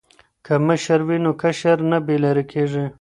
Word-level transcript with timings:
که 0.45 0.53
مشر 0.67 0.99
وي 1.07 1.17
نو 1.23 1.31
کشر 1.41 1.77
نه 1.91 1.97
بې 2.05 2.15
لارې 2.23 2.43
کیږي. 2.51 2.85